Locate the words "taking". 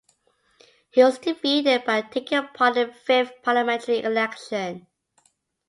2.01-2.47